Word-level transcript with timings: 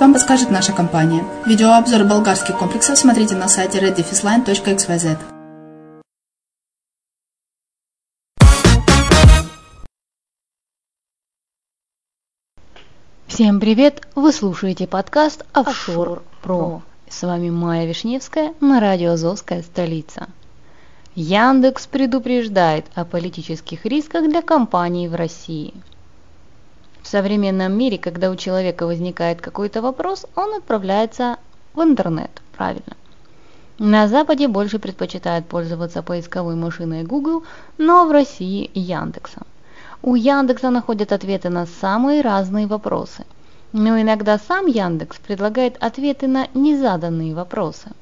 вам 0.00 0.14
подскажет 0.14 0.50
наша 0.50 0.72
компания. 0.72 1.22
Видеообзор 1.44 2.04
болгарских 2.04 2.56
комплексов 2.56 2.96
смотрите 2.96 3.34
на 3.34 3.46
сайте 3.46 3.78
reddefisline.xyz. 3.78 5.18
Всем 13.26 13.60
привет! 13.60 14.08
Вы 14.14 14.32
слушаете 14.32 14.86
подкаст 14.86 15.44
Офшор 15.52 16.22
Про. 16.42 16.80
С 17.10 17.22
вами 17.22 17.50
Майя 17.50 17.86
Вишневская 17.86 18.54
на 18.60 18.80
радио 18.80 19.12
Азовская 19.12 19.62
столица. 19.62 20.28
Яндекс 21.14 21.86
предупреждает 21.86 22.86
о 22.94 23.04
политических 23.04 23.84
рисках 23.84 24.26
для 24.30 24.40
компаний 24.40 25.06
в 25.06 25.14
России. 25.14 25.74
В 27.06 27.08
современном 27.08 27.72
мире, 27.78 27.98
когда 27.98 28.32
у 28.32 28.34
человека 28.34 28.84
возникает 28.84 29.40
какой-то 29.40 29.80
вопрос, 29.80 30.26
он 30.34 30.54
отправляется 30.54 31.36
в 31.72 31.80
интернет, 31.80 32.42
правильно. 32.56 32.96
На 33.78 34.08
Западе 34.08 34.48
больше 34.48 34.80
предпочитают 34.80 35.46
пользоваться 35.46 36.02
поисковой 36.02 36.56
машиной 36.56 37.04
Google, 37.04 37.44
но 37.78 38.06
в 38.06 38.10
России 38.10 38.72
Яндексом. 38.74 39.44
У 40.02 40.16
Яндекса 40.16 40.70
находят 40.70 41.12
ответы 41.12 41.48
на 41.48 41.66
самые 41.66 42.22
разные 42.22 42.66
вопросы. 42.66 43.24
Но 43.70 44.00
иногда 44.00 44.36
сам 44.36 44.66
Яндекс 44.66 45.18
предлагает 45.18 45.76
ответы 45.80 46.26
на 46.26 46.48
незаданные 46.54 47.36
вопросы– 47.36 47.90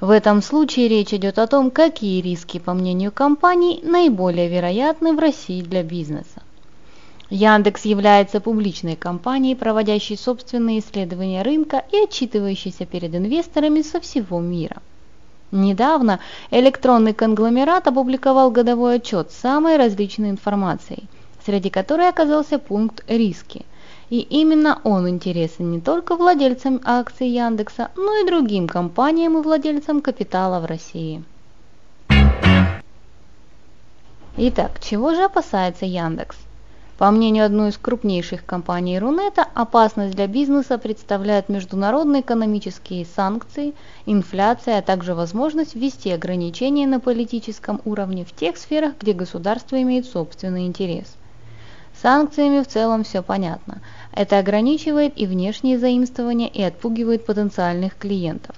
в 0.00 0.10
этом 0.10 0.42
случае 0.42 0.88
речь 0.88 1.14
идет 1.14 1.38
о 1.38 1.46
том, 1.46 1.70
какие 1.70 2.20
риски, 2.20 2.58
по 2.58 2.74
мнению 2.74 3.10
компаний, 3.12 3.80
наиболее 3.82 4.46
вероятны 4.46 5.14
в 5.14 5.18
России 5.18 5.62
для 5.62 5.82
бизнеса. 5.82 6.42
Яндекс 7.28 7.84
является 7.84 8.40
публичной 8.40 8.94
компанией, 8.94 9.56
проводящей 9.56 10.16
собственные 10.16 10.78
исследования 10.78 11.42
рынка 11.42 11.84
и 11.90 12.04
отчитывающейся 12.04 12.86
перед 12.86 13.14
инвесторами 13.14 13.82
со 13.82 14.00
всего 14.00 14.40
мира. 14.40 14.76
Недавно 15.50 16.20
электронный 16.50 17.14
конгломерат 17.14 17.88
опубликовал 17.88 18.50
годовой 18.50 18.96
отчет 18.96 19.32
с 19.32 19.36
самой 19.36 19.76
различной 19.76 20.30
информацией, 20.30 21.04
среди 21.44 21.70
которой 21.70 22.08
оказался 22.08 22.58
пункт 22.58 23.04
«Риски», 23.08 23.64
и 24.08 24.20
именно 24.20 24.80
он 24.84 25.08
интересен 25.08 25.72
не 25.72 25.80
только 25.80 26.14
владельцам 26.14 26.80
акций 26.84 27.28
Яндекса, 27.28 27.90
но 27.96 28.22
и 28.22 28.26
другим 28.26 28.68
компаниям 28.68 29.36
и 29.38 29.42
владельцам 29.42 30.00
капитала 30.00 30.60
в 30.60 30.66
России. 30.66 31.24
Итак, 34.36 34.80
чего 34.80 35.14
же 35.14 35.24
опасается 35.24 35.86
Яндекс? 35.86 36.36
По 36.98 37.10
мнению 37.10 37.44
одной 37.44 37.70
из 37.70 37.78
крупнейших 37.78 38.44
компаний 38.46 38.98
Рунета, 38.98 39.46
опасность 39.54 40.14
для 40.14 40.26
бизнеса 40.26 40.78
представляют 40.78 41.48
международные 41.48 42.22
экономические 42.22 43.04
санкции, 43.04 43.74
инфляция, 44.06 44.78
а 44.78 44.82
также 44.82 45.14
возможность 45.14 45.74
ввести 45.74 46.10
ограничения 46.10 46.86
на 46.86 47.00
политическом 47.00 47.80
уровне 47.84 48.24
в 48.24 48.34
тех 48.34 48.56
сферах, 48.56 48.94
где 49.00 49.12
государство 49.12 49.80
имеет 49.80 50.06
собственный 50.06 50.66
интерес– 50.66 51.16
санкциями 52.02 52.62
в 52.62 52.68
целом 52.68 53.04
все 53.04 53.22
понятно. 53.22 53.80
Это 54.12 54.38
ограничивает 54.38 55.12
и 55.16 55.26
внешние 55.26 55.78
заимствования 55.78 56.48
и 56.48 56.62
отпугивает 56.62 57.26
потенциальных 57.26 57.96
клиентов. 57.96 58.56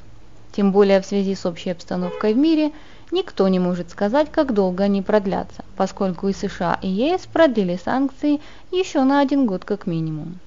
Тем 0.52 0.72
более 0.72 1.00
в 1.00 1.06
связи 1.06 1.34
с 1.34 1.46
общей 1.46 1.70
обстановкой 1.70 2.34
в 2.34 2.36
мире 2.36 2.72
никто 3.12 3.48
не 3.48 3.58
может 3.58 3.90
сказать, 3.90 4.30
как 4.30 4.54
долго 4.54 4.84
они 4.84 5.02
продлятся, 5.02 5.64
поскольку 5.76 6.28
и 6.28 6.32
США, 6.32 6.78
и 6.82 6.88
ЕС 6.88 7.26
продлили 7.26 7.78
санкции 7.82 8.40
еще 8.70 9.02
на 9.04 9.20
один 9.20 9.46
год 9.46 9.64
как 9.64 9.86
минимум. 9.86 10.38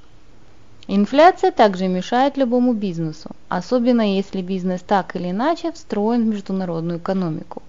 Инфляция 0.88 1.52
также 1.52 1.88
мешает 1.88 2.38
любому 2.38 2.74
бизнесу, 2.74 3.30
особенно 3.50 4.16
если 4.16 4.42
бизнес 4.42 4.82
так 4.82 5.16
или 5.16 5.30
иначе 5.32 5.72
встроен 5.72 6.24
в 6.24 6.34
международную 6.34 7.00
экономику. 7.00 7.62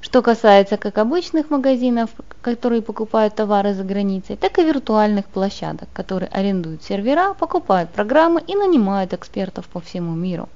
Что 0.00 0.22
касается 0.22 0.76
как 0.76 0.98
обычных 0.98 1.50
магазинов, 1.50 2.10
которые 2.40 2.80
покупают 2.80 3.34
товары 3.34 3.74
за 3.74 3.82
границей, 3.82 4.36
так 4.36 4.58
и 4.58 4.64
виртуальных 4.64 5.26
площадок, 5.26 5.88
которые 5.92 6.28
арендуют 6.28 6.84
сервера, 6.84 7.34
покупают 7.34 7.90
программы 7.90 8.40
и 8.46 8.54
нанимают 8.54 9.12
экспертов 9.12 9.66
по 9.66 9.80
всему 9.80 10.14
миру. 10.14 10.48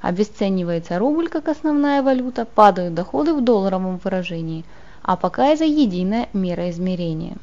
Обесценивается 0.00 0.98
рубль 0.98 1.28
как 1.28 1.48
основная 1.48 2.02
валюта, 2.02 2.44
падают 2.44 2.94
доходы 2.94 3.34
в 3.34 3.42
долларовом 3.42 3.98
выражении, 4.02 4.64
а 5.02 5.16
пока 5.16 5.48
это 5.48 5.64
единая 5.64 6.28
мера 6.32 6.70
измерения. 6.70 7.36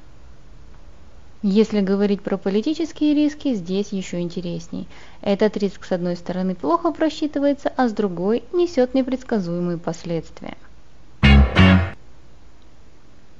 Если 1.41 1.81
говорить 1.81 2.23
про 2.23 2.37
политические 2.37 3.13
риски, 3.13 3.53
здесь 3.53 3.91
еще 3.91 4.19
интересней. 4.19 4.87
Этот 5.21 5.57
риск 5.57 5.85
с 5.85 5.91
одной 5.91 6.15
стороны 6.15 6.55
плохо 6.55 6.91
просчитывается, 6.91 7.71
а 7.77 7.87
с 7.87 7.91
другой 7.91 8.43
несет 8.51 8.95
непредсказуемые 8.95 9.77
последствия. 9.77 10.55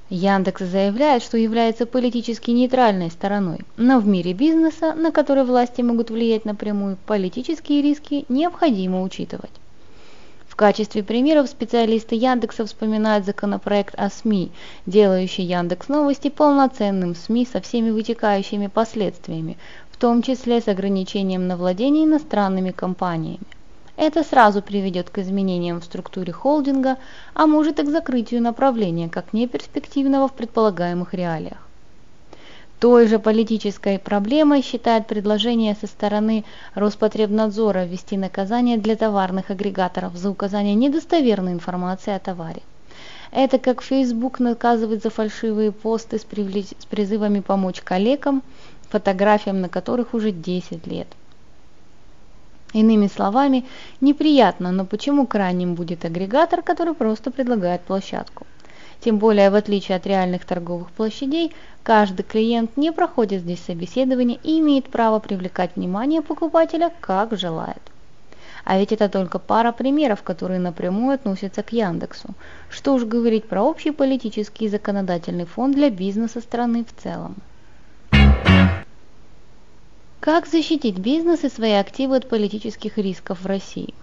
Яндекс 0.09 0.61
заявляет, 0.61 1.23
что 1.23 1.35
является 1.35 1.87
политически 1.87 2.51
нейтральной 2.51 3.09
стороной, 3.09 3.61
но 3.75 3.99
в 3.99 4.07
мире 4.07 4.33
бизнеса, 4.33 4.93
на 4.93 5.11
который 5.11 5.45
власти 5.45 5.81
могут 5.81 6.11
влиять 6.11 6.45
напрямую, 6.45 6.97
политические 7.07 7.81
риски 7.81 8.25
необходимо 8.29 9.01
учитывать. 9.01 9.49
В 10.47 10.55
качестве 10.55 11.03
примеров 11.03 11.49
специалисты 11.49 12.15
Яндекса 12.15 12.65
вспоминают 12.65 13.25
законопроект 13.25 13.95
о 13.97 14.11
СМИ, 14.11 14.51
делающий 14.85 15.43
Яндекс 15.43 15.87
Новости 15.87 16.29
полноценным 16.29 17.15
СМИ 17.15 17.47
со 17.51 17.59
всеми 17.59 17.89
вытекающими 17.89 18.67
последствиями, 18.67 19.57
в 19.89 19.97
том 19.97 20.21
числе 20.21 20.61
с 20.61 20.67
ограничением 20.67 21.47
на 21.47 21.57
владение 21.57 22.05
иностранными 22.05 22.69
компаниями. 22.69 23.54
Это 23.97 24.23
сразу 24.23 24.61
приведет 24.61 25.09
к 25.09 25.19
изменениям 25.19 25.79
в 25.79 25.85
структуре 25.85 26.33
холдинга, 26.33 26.97
а 27.33 27.47
может 27.47 27.79
и 27.79 27.83
к 27.83 27.89
закрытию 27.89 28.41
направления, 28.41 29.07
как 29.07 29.31
неперспективного 29.31 30.27
в 30.27 30.33
предполагаемых 30.33 31.13
реалиях. 31.13 31.57
Той 32.79 33.07
же 33.07 33.19
политической 33.19 33.97
проблемой 33.97 34.61
считает 34.61 35.07
предложение 35.07 35.77
со 35.79 35.87
стороны 35.87 36.43
Роспотребнадзора 36.73 37.85
ввести 37.85 38.17
наказание 38.17 38.77
для 38.77 38.97
товарных 38.97 39.49
агрегаторов 39.49 40.15
за 40.17 40.29
указание 40.29 40.75
недостоверной 40.75 41.53
информации 41.53 42.13
о 42.13 42.19
товаре. 42.19 42.61
Это 43.31 43.59
как 43.59 43.81
Facebook 43.81 44.39
наказывает 44.39 45.03
за 45.03 45.09
фальшивые 45.09 45.71
посты 45.71 46.19
с, 46.19 46.25
призывами 46.25 47.39
помочь 47.39 47.81
коллегам, 47.81 48.43
фотографиям 48.89 49.61
на 49.61 49.69
которых 49.69 50.13
уже 50.13 50.31
10 50.31 50.85
лет. 50.85 51.07
Иными 52.75 53.07
словами, 53.07 53.63
неприятно, 54.01 54.73
но 54.73 54.83
почему 54.83 55.25
крайним 55.25 55.75
будет 55.75 56.03
агрегатор, 56.03 56.61
который 56.61 56.93
просто 56.93 57.31
предлагает 57.31 57.79
площадку? 57.79 58.45
Тем 58.99 59.17
более, 59.17 59.49
в 59.49 59.55
отличие 59.55 59.95
от 59.95 60.05
реальных 60.05 60.43
торговых 60.43 60.91
площадей, 60.91 61.53
каждый 61.83 62.23
клиент 62.23 62.75
не 62.75 62.91
проходит 62.91 63.43
здесь 63.43 63.63
собеседование 63.63 64.37
и 64.43 64.59
имеет 64.59 64.89
право 64.89 65.19
привлекать 65.19 65.77
внимание 65.77 66.21
покупателя 66.21 66.91
как 66.99 67.37
желает. 67.37 67.81
А 68.65 68.77
ведь 68.77 68.91
это 68.91 69.07
только 69.07 69.39
пара 69.39 69.71
примеров, 69.71 70.21
которые 70.21 70.59
напрямую 70.59 71.15
относятся 71.15 71.63
к 71.63 71.71
Яндексу. 71.71 72.27
Что 72.69 72.95
уж 72.95 73.05
говорить 73.05 73.47
про 73.47 73.63
общий 73.63 73.91
политический 73.91 74.65
и 74.65 74.69
законодательный 74.69 75.45
фон 75.45 75.71
для 75.71 75.89
бизнеса 75.89 76.41
страны 76.41 76.83
в 76.83 77.01
целом. 77.01 77.35
Как 80.25 80.47
защитить 80.47 80.97
бизнес 80.97 81.43
и 81.43 81.49
свои 81.49 81.73
активы 81.73 82.15
от 82.15 82.27
политических 82.27 82.97
рисков 82.97 83.41
в 83.41 83.45
России? 83.45 83.93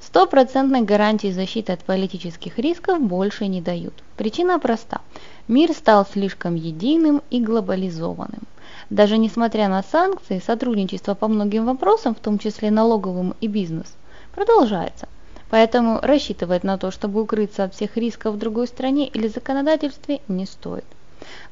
Стопроцентной 0.00 0.80
гарантии 0.80 1.30
защиты 1.30 1.70
от 1.70 1.84
политических 1.84 2.58
рисков 2.58 3.00
больше 3.00 3.46
не 3.46 3.60
дают. 3.60 3.94
Причина 4.16 4.58
проста. 4.58 5.02
Мир 5.46 5.72
стал 5.72 6.04
слишком 6.04 6.56
единым 6.56 7.22
и 7.30 7.40
глобализованным. 7.40 8.42
Даже 8.90 9.18
несмотря 9.18 9.68
на 9.68 9.84
санкции, 9.84 10.42
сотрудничество 10.44 11.14
по 11.14 11.28
многим 11.28 11.64
вопросам, 11.64 12.16
в 12.16 12.18
том 12.18 12.40
числе 12.40 12.72
налоговым 12.72 13.36
и 13.40 13.46
бизнес, 13.46 13.94
продолжается. 14.34 15.06
Поэтому 15.48 16.00
рассчитывать 16.02 16.64
на 16.64 16.76
то, 16.76 16.90
чтобы 16.90 17.22
укрыться 17.22 17.62
от 17.62 17.72
всех 17.76 17.96
рисков 17.96 18.34
в 18.34 18.38
другой 18.38 18.66
стране 18.66 19.06
или 19.06 19.28
законодательстве, 19.28 20.22
не 20.26 20.46
стоит. 20.46 20.86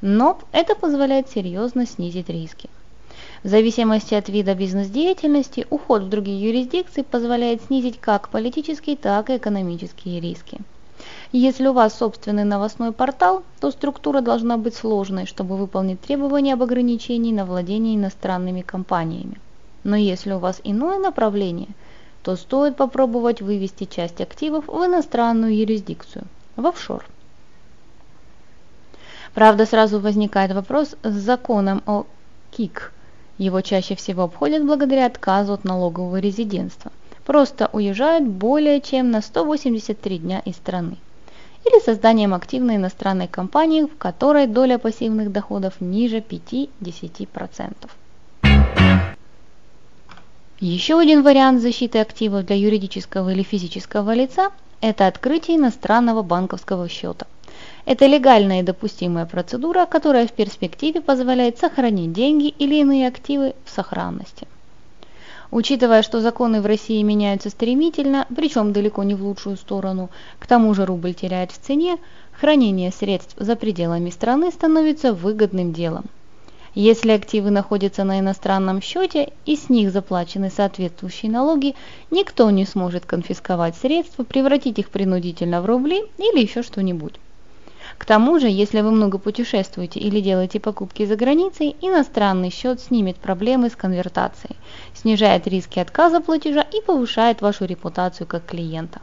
Но 0.00 0.40
это 0.50 0.74
позволяет 0.74 1.30
серьезно 1.30 1.86
снизить 1.86 2.28
риски. 2.28 2.68
В 3.44 3.48
зависимости 3.48 4.14
от 4.14 4.28
вида 4.28 4.54
бизнес-деятельности, 4.54 5.66
уход 5.70 6.02
в 6.02 6.08
другие 6.08 6.42
юрисдикции 6.42 7.02
позволяет 7.02 7.62
снизить 7.62 8.00
как 8.00 8.30
политические, 8.30 8.96
так 8.96 9.30
и 9.30 9.36
экономические 9.36 10.20
риски. 10.20 10.58
Если 11.30 11.68
у 11.68 11.72
вас 11.72 11.96
собственный 11.96 12.42
новостной 12.42 12.90
портал, 12.90 13.44
то 13.60 13.70
структура 13.70 14.22
должна 14.22 14.56
быть 14.56 14.74
сложной, 14.74 15.26
чтобы 15.26 15.56
выполнить 15.56 16.00
требования 16.00 16.54
об 16.54 16.64
ограничении 16.64 17.32
на 17.32 17.44
владение 17.44 17.94
иностранными 17.94 18.62
компаниями. 18.62 19.40
Но 19.84 19.94
если 19.94 20.32
у 20.32 20.38
вас 20.38 20.60
иное 20.64 20.98
направление, 20.98 21.68
то 22.24 22.34
стоит 22.34 22.76
попробовать 22.76 23.40
вывести 23.40 23.84
часть 23.84 24.20
активов 24.20 24.66
в 24.66 24.84
иностранную 24.84 25.56
юрисдикцию, 25.56 26.24
в 26.56 26.66
офшор. 26.66 27.06
Правда, 29.32 29.64
сразу 29.64 30.00
возникает 30.00 30.52
вопрос 30.52 30.96
с 31.04 31.12
законом 31.12 31.84
о 31.86 32.04
КИК– 32.50 32.92
его 33.38 33.60
чаще 33.60 33.94
всего 33.94 34.24
обходят 34.24 34.66
благодаря 34.66 35.06
отказу 35.06 35.54
от 35.54 35.64
налогового 35.64 36.18
резидентства. 36.18 36.92
Просто 37.24 37.70
уезжают 37.72 38.26
более 38.26 38.80
чем 38.80 39.10
на 39.10 39.22
183 39.22 40.18
дня 40.18 40.40
из 40.44 40.56
страны. 40.56 40.96
Или 41.64 41.80
созданием 41.82 42.34
активной 42.34 42.76
иностранной 42.76 43.28
компании, 43.28 43.82
в 43.82 43.96
которой 43.96 44.46
доля 44.46 44.78
пассивных 44.78 45.30
доходов 45.30 45.80
ниже 45.80 46.18
5-10%. 46.18 47.74
Еще 50.60 50.98
один 50.98 51.22
вариант 51.22 51.62
защиты 51.62 52.00
активов 52.00 52.44
для 52.46 52.56
юридического 52.56 53.30
или 53.30 53.44
физического 53.44 54.12
лица 54.12 54.50
это 54.80 55.06
открытие 55.06 55.56
иностранного 55.56 56.22
банковского 56.22 56.88
счета. 56.88 57.26
Это 57.84 58.06
легальная 58.06 58.60
и 58.60 58.62
допустимая 58.62 59.26
процедура, 59.26 59.86
которая 59.86 60.26
в 60.26 60.32
перспективе 60.32 61.00
позволяет 61.00 61.58
сохранить 61.58 62.12
деньги 62.12 62.48
или 62.48 62.76
иные 62.76 63.08
активы 63.08 63.54
в 63.64 63.70
сохранности. 63.70 64.46
Учитывая, 65.50 66.02
что 66.02 66.20
законы 66.20 66.60
в 66.60 66.66
России 66.66 67.02
меняются 67.02 67.48
стремительно, 67.48 68.26
причем 68.36 68.72
далеко 68.72 69.02
не 69.02 69.14
в 69.14 69.24
лучшую 69.24 69.56
сторону, 69.56 70.10
к 70.38 70.46
тому 70.46 70.74
же 70.74 70.84
рубль 70.84 71.14
теряет 71.14 71.52
в 71.52 71.58
цене, 71.58 71.96
хранение 72.32 72.92
средств 72.92 73.34
за 73.38 73.56
пределами 73.56 74.10
страны 74.10 74.50
становится 74.50 75.14
выгодным 75.14 75.72
делом. 75.72 76.04
Если 76.74 77.10
активы 77.12 77.50
находятся 77.50 78.04
на 78.04 78.20
иностранном 78.20 78.82
счете 78.82 79.32
и 79.46 79.56
с 79.56 79.70
них 79.70 79.90
заплачены 79.90 80.50
соответствующие 80.50 81.30
налоги, 81.32 81.74
никто 82.10 82.50
не 82.50 82.66
сможет 82.66 83.06
конфисковать 83.06 83.74
средства, 83.76 84.24
превратить 84.24 84.78
их 84.78 84.90
принудительно 84.90 85.62
в 85.62 85.66
рубли 85.66 86.04
или 86.18 86.42
еще 86.42 86.62
что-нибудь. 86.62 87.14
К 87.98 88.04
тому 88.04 88.38
же, 88.38 88.48
если 88.48 88.80
вы 88.80 88.92
много 88.92 89.18
путешествуете 89.18 89.98
или 89.98 90.20
делаете 90.20 90.60
покупки 90.60 91.04
за 91.04 91.16
границей, 91.16 91.76
иностранный 91.80 92.50
счет 92.50 92.80
снимет 92.80 93.16
проблемы 93.16 93.68
с 93.68 93.76
конвертацией, 93.76 94.56
снижает 94.94 95.46
риски 95.46 95.80
отказа 95.80 96.20
платежа 96.20 96.62
и 96.62 96.80
повышает 96.80 97.42
вашу 97.42 97.64
репутацию 97.64 98.26
как 98.26 98.46
клиента. 98.46 99.00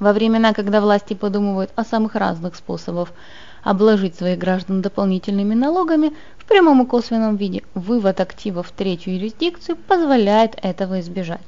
Во 0.00 0.12
времена, 0.12 0.52
когда 0.52 0.80
власти 0.80 1.14
подумывают 1.14 1.70
о 1.76 1.84
самых 1.84 2.16
разных 2.16 2.56
способах 2.56 3.10
обложить 3.62 4.16
своих 4.16 4.38
граждан 4.38 4.82
дополнительными 4.82 5.54
налогами, 5.54 6.12
в 6.38 6.44
прямом 6.46 6.82
и 6.82 6.86
косвенном 6.86 7.36
виде 7.36 7.62
вывод 7.74 8.20
активов 8.20 8.66
в 8.66 8.72
третью 8.72 9.14
юрисдикцию 9.14 9.76
позволяет 9.76 10.58
этого 10.60 10.98
избежать 11.00 11.40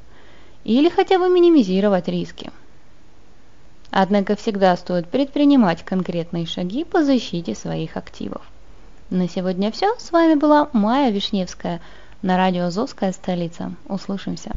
или 0.62 0.88
хотя 0.88 1.18
бы 1.18 1.28
минимизировать 1.28 2.06
риски. 2.06 2.52
Однако 3.96 4.34
всегда 4.34 4.76
стоит 4.76 5.08
предпринимать 5.08 5.84
конкретные 5.84 6.46
шаги 6.46 6.82
по 6.82 7.04
защите 7.04 7.54
своих 7.54 7.96
активов. 7.96 8.42
На 9.08 9.28
сегодня 9.28 9.70
все. 9.70 9.94
С 10.00 10.10
вами 10.10 10.34
была 10.34 10.68
Майя 10.72 11.12
Вишневская 11.12 11.80
на 12.20 12.36
радио 12.36 12.64
«Азовская 12.64 13.12
столица». 13.12 13.72
Услышимся. 13.86 14.50